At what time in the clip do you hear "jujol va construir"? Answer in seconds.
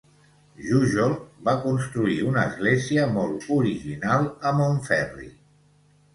0.69-2.15